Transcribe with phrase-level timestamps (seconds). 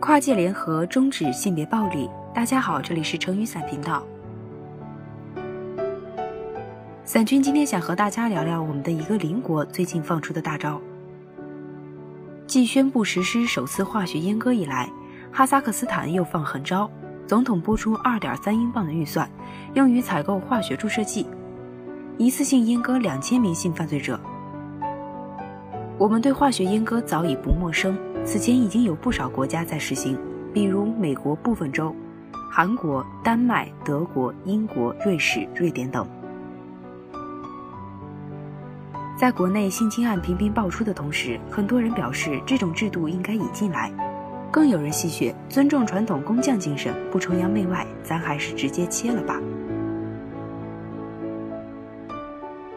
[0.00, 2.08] 跨界联合终止性别暴力。
[2.34, 4.02] 大家好，这里是成语伞频道。
[7.04, 10.80] 伞君今天想和大家聊聊我们的一个邻国最近放出的大招。
[12.46, 14.88] 继宣布实施首次化学阉割以来，
[15.30, 16.90] 哈萨克斯坦又放狠招，
[17.26, 19.30] 总统拨出二点三英镑的预算，
[19.74, 21.26] 用于采购化学注射剂，
[22.16, 24.18] 一次性阉割两千名性犯罪者。
[25.98, 27.94] 我们对化学阉割早已不陌生，
[28.24, 30.16] 此前已经有不少国家在实行，
[30.52, 31.94] 比如美国部分州、
[32.50, 36.06] 韩国、丹麦、德国、英国、瑞士、瑞典等。
[39.18, 43.92] 在国内性侵案频频爆出的同时，很多人表示这种制度应该引进来，
[44.50, 49.38] 更有人戏谑尊重传统工匠精神，不崇洋媚外，咱还是直接切了吧。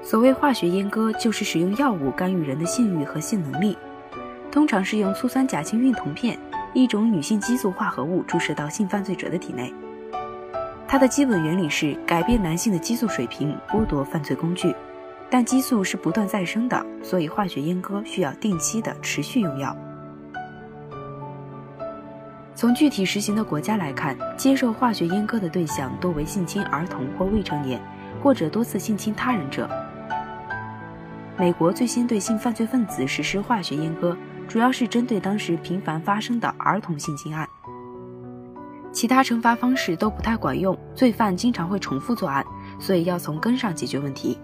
[0.02, 3.78] 所谓化学阉割，就是使用药物干预人的性欲和性能力，
[4.54, 6.38] 通常是用醋酸甲氢孕酮片，
[6.74, 9.74] 一种女性激素化合物注射到性犯罪者的体内。
[10.88, 14.76] 它的基本原理是改变男性的激素水平，剥夺犯罪工具。
[15.28, 19.76] 但激素是不断再生的，所以化学阉割需要定期的持续用药。
[22.54, 27.82] 从具体实行的国家来看，接受化学阉割的对象多为性侵儿童或未成年，
[28.22, 29.68] 或者多次性侵他人者。
[31.36, 34.16] 美国最先对性犯罪分子实施化学阉割，
[34.48, 37.48] 主要是针对当时频繁发生的儿童性侵案。
[38.92, 42.46] 其他惩罚方式都不太管用，罪犯经常会重复作案，
[42.80, 44.38] 所以要从根上解决问题。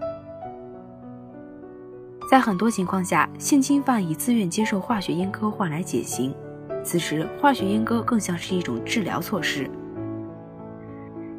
[2.28, 6.34] 在很多情况下，性侵犯以自愿接受化学阉割换来减刑，
[6.82, 9.70] 此时化学阉割更像是一种治疗措施。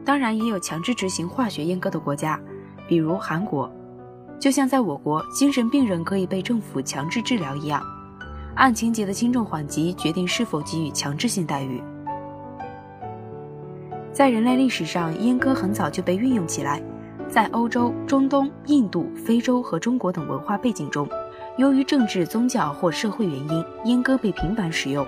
[0.06, 2.40] 当然，也有强制执行化学阉割的国家，
[2.88, 3.70] 比如韩国。
[4.40, 7.82] 就像在我国，精神病人可以被政府强制治疗一样，
[8.56, 11.82] 按情节的轻重缓急决定是否给予强制性待遇。
[14.14, 16.82] 在人类历史上，阉割很早就被运用起来，
[17.30, 21.08] 在欧洲、中东、印度、非洲和中国等文化背景中，
[21.58, 25.06] 由于政治、宗教或社会原因，阉割被频繁使用。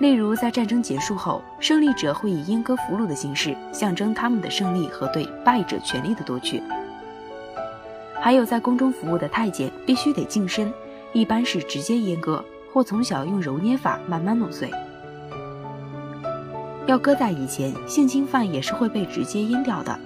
[0.00, 6.60] 例如，在战争结束后，胜利者会以阉割俘虏的形式，象征他们的胜利和对败者权力的夺取。
[8.20, 10.72] 还有在宫中服务的太监必须得净身，
[11.12, 14.70] 一般是直接阉割，或从小用揉捏法慢慢弄碎。
[16.86, 19.98] 要搁在以前，性侵犯也是会被直接阉掉的。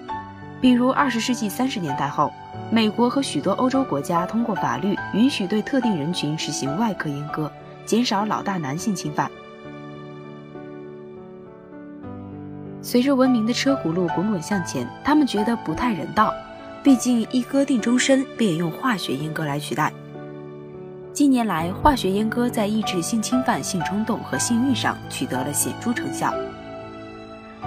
[0.60, 2.32] 比如二十世纪三十年代后，
[2.70, 7.50] 美国和许多欧洲国家通过法律允许对特定人群实行外科阉割，
[7.84, 9.30] 减少老大男性侵犯。
[12.80, 16.32] 随着文明的车轱辘滚滚向前，他们觉得不太人道。
[16.82, 19.90] 毕竟一割定终身，便用化学阉割来取代。
[21.14, 26.34] 近年来，化学阉割在抑制性侵犯、性冲动和性欲上取得了显著成效。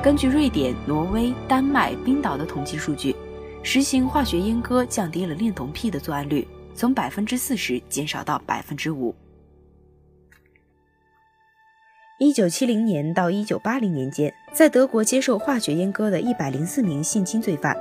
[0.04, 3.16] 根据瑞典、挪威、丹麦、冰岛的统计数据，
[3.64, 9.16] 实行化学阉割降低了恋童癖的作案率，从百分之四十减少到百分之五。
[12.20, 17.78] 一九七零年到一九八零年间，在德国接受化学阉割的一百零四名性侵罪犯。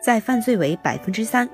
[0.00, 1.48] 在犯罪为百分之三，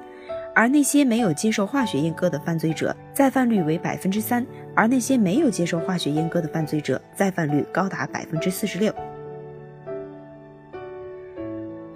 [0.54, 8.94] 而那些没有接受化学阉割的犯罪者再犯率为百分之三，而那些没有接受化学阉割的犯罪者再犯率高达百分之四十六。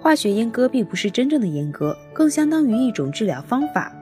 [0.01, 3.93] 化学阉割并不是真正的阉割，更相当于一种治疗方法。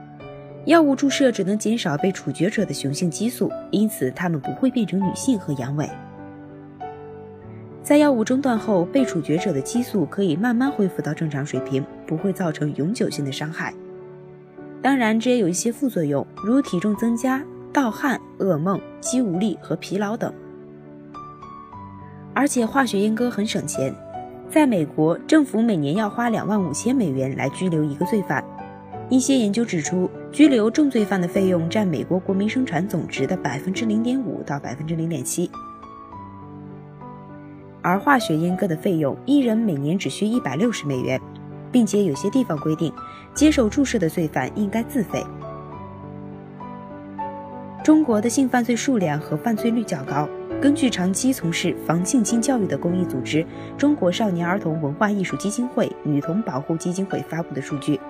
[0.64, 5.88] 药物注射只能减少被处决者的雄性激素，因此他们不会变成女性和阳痿。
[7.82, 13.72] 在药物中断后，被处决者的激素可以慢慢恢复到正常水平，不会造成永久性的伤害。
[14.80, 20.32] 当然，这也有一些副作用，如体重增加、盗汗、噩梦、肌无力和疲劳等。
[22.32, 23.92] 而且，化学阉割很省钱，
[24.48, 28.44] 在美国，政府每年要花两万五千美元来拘留一个罪犯。
[29.10, 35.50] 一些研究指出，拘留重罪犯的费用占美国国民生产总值的百分之零点五到百分之零点七。
[37.80, 41.20] 而化学阉割的费用，一人每年只需一百六十美元，
[41.70, 42.92] 并且有些地方规定，
[43.34, 45.24] 接受注射的罪犯应该自费。
[47.84, 50.28] 中国的性犯罪数量和犯罪率较高。
[50.60, 58.00] 根据长期从事防性侵教育的公益组织中国少年儿童文化艺术基金会女童保护基金会发布的数据，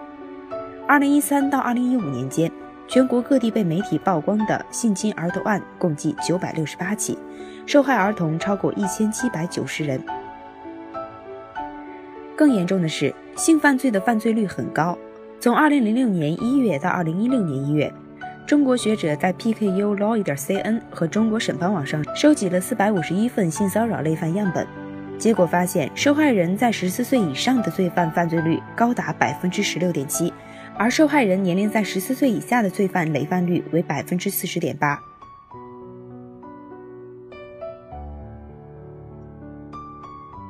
[0.87, 2.51] 二零一三到二零一五年间。
[2.91, 7.19] 全国各地被媒体曝光的性侵儿童案共计九百六十八起，
[7.67, 10.03] 受害儿童超过一千七百九十人。
[12.39, 14.97] 更严重的是性犯罪的犯罪率很高。
[15.41, 17.93] 从二零零六年一月到二零一六年一月
[18.47, 24.67] 中国学者在 pku law 点 cn 和中国审判网上收集了四百五十一份性骚扰类犯样本
[25.19, 30.33] 结果发现受害人在十四岁以上的罪犯犯罪率高达百分之十六点七
[30.77, 35.08] 而受害人年龄在十四岁以下的罪犯累犯率为百分之四十点八。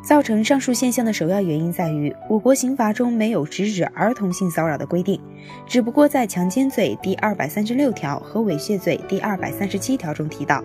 [0.08, 5.20] 造成上述现象的首要原因在于，我国刑法中没有直指儿童性骚扰的规定，
[5.66, 10.64] 只不过在强奸罪第二百三十六条和猥亵罪第二百三十七条中提到，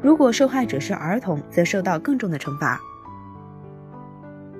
[0.00, 2.80] 如果受害者是儿童，则受到更重的惩罚。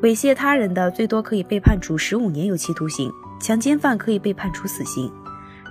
[0.02, 3.08] 猥亵他人的最多可以被判处十五年有期徒刑，
[3.40, 5.08] 强奸犯可以被判处死刑。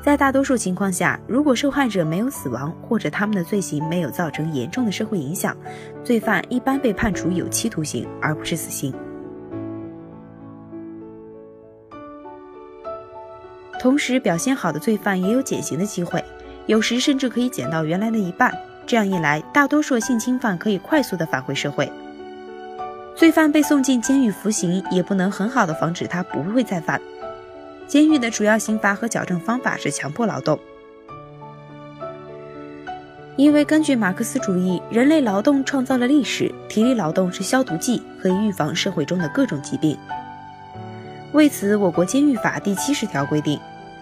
[0.04, 5.56] 在大多数情况下，如果受害者没有死亡，或者他们的罪行没有造成严重的社会影响，
[6.04, 8.94] 罪犯一般被判处有期徒刑，而不是死刑。
[13.80, 16.22] 同时，表现好的罪犯也有减刑的机会，
[16.66, 18.54] 有时甚至可以减到原来的一半。
[18.86, 21.90] 这样一来，大多数性侵犯可以快速的返回社会。
[23.16, 27.00] 罪犯被送进监狱服刑，也不能很好的防止他不会再犯。
[27.88, 30.60] 监狱的主要刑罚和矫正方法是强迫劳动，
[33.36, 39.98] 因为根据马克思主义，人类劳动创造了历史，体力劳动是消毒剂，可以预防社会中的各种疾病。
[41.34, 43.60] 为此，我国监狱法第七十条规定，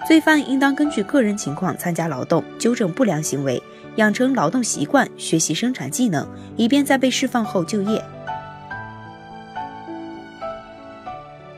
[0.07, 3.61] 罪犯应当根据个人情况参加劳动，纠正不良行为，
[3.95, 8.03] 养成劳动习惯，学习生产技能，以便在被释放后就业。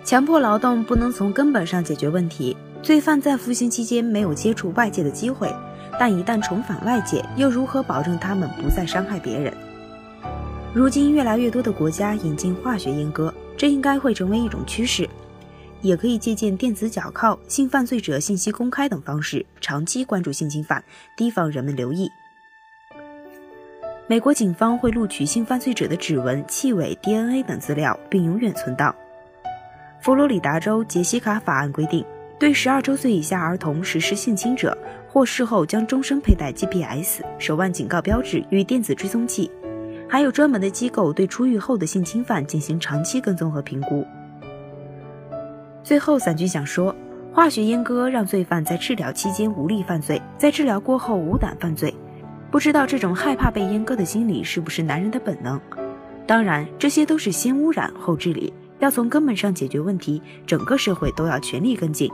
[0.03, 2.55] 强迫劳动不能从根本上解决问题。
[2.81, 5.49] 罪犯在服刑期间没有接触外界的机会，
[5.97, 9.53] 但一旦重返外界，又如何保证他们不再伤害别人？
[10.73, 15.09] 如今，越来越多的国家引进化学阉割，这应该会成为一种趋势。
[15.81, 20.83] 也可以借鉴电子脚铐、性犯罪者信息公开等方式，长期关注性侵犯，
[21.15, 22.09] 提防人们留意。
[24.07, 28.93] 美国警方会录取性犯罪者的指纹、气味、DNA 等资料，并永远存档。
[30.03, 32.03] 佛罗里达州杰西卡法案规定，
[32.37, 34.77] 对十二周岁以下儿童实施性侵者，
[35.07, 39.49] 或事后将终身佩戴 GPS 手腕警告标志与电子追踪器，
[40.09, 44.05] 还有专门的机构对出狱后的性侵犯进行长期跟踪和评估。
[45.85, 46.93] 最后，散军想说，
[47.31, 51.95] 化学阉割让罪犯在治疗期间无力犯罪，在治疗过后无胆犯罪。
[52.51, 55.57] 不知道这种害怕被阉割的心理是不是男人的本能？
[56.27, 58.53] 当然，这些都是先污染后治理。
[58.83, 62.11] 要从根本上解决问题，整个社会都要全力跟进，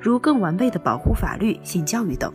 [0.00, 2.32] 如更完备的保护法律、性教育等。